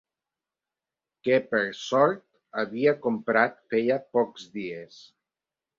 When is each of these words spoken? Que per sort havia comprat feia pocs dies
Que 1.27 1.37
per 1.51 1.61
sort 1.81 2.25
havia 2.63 2.97
comprat 3.07 3.65
feia 3.75 4.03
pocs 4.19 4.53
dies 4.59 5.03